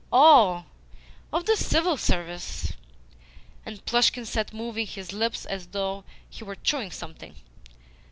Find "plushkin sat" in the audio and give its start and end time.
3.85-4.51